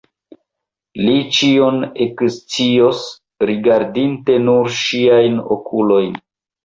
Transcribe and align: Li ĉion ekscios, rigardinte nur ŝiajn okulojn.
Li 1.01 1.17
ĉion 1.39 1.77
ekscios, 2.07 3.03
rigardinte 3.51 4.39
nur 4.51 4.73
ŝiajn 4.79 5.39
okulojn. 5.59 6.23